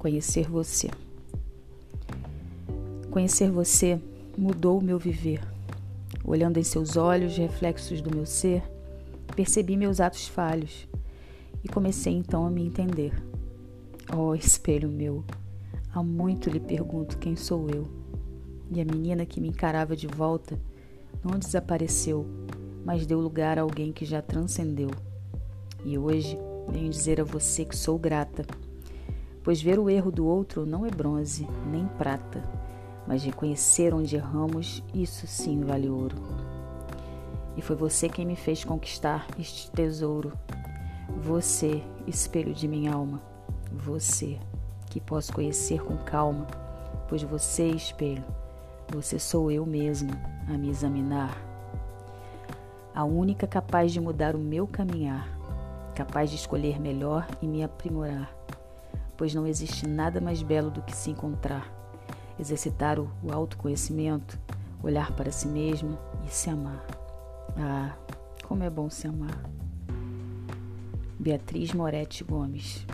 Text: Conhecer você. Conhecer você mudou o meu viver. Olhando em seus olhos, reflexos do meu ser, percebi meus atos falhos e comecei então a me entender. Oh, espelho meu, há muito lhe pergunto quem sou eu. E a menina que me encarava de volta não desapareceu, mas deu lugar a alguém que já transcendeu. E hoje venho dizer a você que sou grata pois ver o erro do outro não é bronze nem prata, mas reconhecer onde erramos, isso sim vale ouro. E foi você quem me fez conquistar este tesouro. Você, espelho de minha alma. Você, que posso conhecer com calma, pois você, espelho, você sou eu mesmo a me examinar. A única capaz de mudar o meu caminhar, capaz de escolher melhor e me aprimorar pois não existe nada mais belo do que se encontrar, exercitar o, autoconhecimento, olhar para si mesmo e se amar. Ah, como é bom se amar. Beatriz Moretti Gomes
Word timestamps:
Conhecer 0.00 0.48
você. 0.48 0.88
Conhecer 3.10 3.50
você 3.50 4.00
mudou 4.34 4.78
o 4.78 4.82
meu 4.82 4.98
viver. 4.98 5.46
Olhando 6.24 6.56
em 6.56 6.62
seus 6.62 6.96
olhos, 6.96 7.36
reflexos 7.36 8.00
do 8.00 8.10
meu 8.10 8.24
ser, 8.24 8.62
percebi 9.36 9.76
meus 9.76 10.00
atos 10.00 10.26
falhos 10.26 10.88
e 11.62 11.68
comecei 11.68 12.14
então 12.14 12.46
a 12.46 12.50
me 12.50 12.64
entender. 12.64 13.12
Oh, 14.10 14.34
espelho 14.34 14.88
meu, 14.88 15.22
há 15.92 16.02
muito 16.02 16.48
lhe 16.48 16.60
pergunto 16.60 17.18
quem 17.18 17.36
sou 17.36 17.68
eu. 17.68 17.86
E 18.70 18.80
a 18.80 18.84
menina 18.86 19.26
que 19.26 19.38
me 19.38 19.48
encarava 19.48 19.94
de 19.94 20.06
volta 20.06 20.58
não 21.22 21.38
desapareceu, 21.38 22.24
mas 22.86 23.04
deu 23.04 23.20
lugar 23.20 23.58
a 23.58 23.62
alguém 23.62 23.92
que 23.92 24.06
já 24.06 24.22
transcendeu. 24.22 24.88
E 25.84 25.98
hoje 25.98 26.38
venho 26.70 26.88
dizer 26.88 27.20
a 27.20 27.24
você 27.24 27.66
que 27.66 27.76
sou 27.76 27.98
grata 27.98 28.46
pois 29.50 29.60
ver 29.60 29.80
o 29.80 29.90
erro 29.90 30.12
do 30.12 30.24
outro 30.24 30.64
não 30.64 30.86
é 30.86 30.90
bronze 30.92 31.44
nem 31.66 31.84
prata, 31.84 32.40
mas 33.04 33.24
reconhecer 33.24 33.92
onde 33.92 34.14
erramos, 34.14 34.80
isso 34.94 35.26
sim 35.26 35.64
vale 35.64 35.88
ouro. 35.88 36.14
E 37.56 37.60
foi 37.60 37.74
você 37.74 38.08
quem 38.08 38.24
me 38.24 38.36
fez 38.36 38.62
conquistar 38.62 39.26
este 39.36 39.68
tesouro. 39.72 40.32
Você, 41.20 41.82
espelho 42.06 42.54
de 42.54 42.68
minha 42.68 42.92
alma. 42.92 43.20
Você, 43.72 44.38
que 44.86 45.00
posso 45.00 45.32
conhecer 45.32 45.82
com 45.82 45.96
calma, 45.96 46.46
pois 47.08 47.24
você, 47.24 47.70
espelho, 47.70 48.24
você 48.88 49.18
sou 49.18 49.50
eu 49.50 49.66
mesmo 49.66 50.12
a 50.48 50.56
me 50.56 50.70
examinar. 50.70 51.36
A 52.94 53.02
única 53.02 53.48
capaz 53.48 53.92
de 53.92 54.00
mudar 54.00 54.36
o 54.36 54.38
meu 54.38 54.68
caminhar, 54.68 55.28
capaz 55.96 56.30
de 56.30 56.36
escolher 56.36 56.78
melhor 56.78 57.26
e 57.42 57.48
me 57.48 57.64
aprimorar 57.64 58.39
pois 59.20 59.34
não 59.34 59.46
existe 59.46 59.86
nada 59.86 60.18
mais 60.18 60.42
belo 60.42 60.70
do 60.70 60.80
que 60.80 60.96
se 60.96 61.10
encontrar, 61.10 61.70
exercitar 62.38 62.98
o, 62.98 63.10
autoconhecimento, 63.30 64.40
olhar 64.82 65.12
para 65.12 65.30
si 65.30 65.46
mesmo 65.46 65.98
e 66.26 66.30
se 66.30 66.48
amar. 66.48 66.82
Ah, 67.54 67.94
como 68.44 68.64
é 68.64 68.70
bom 68.70 68.88
se 68.88 69.06
amar. 69.06 69.38
Beatriz 71.18 71.74
Moretti 71.74 72.24
Gomes 72.24 72.86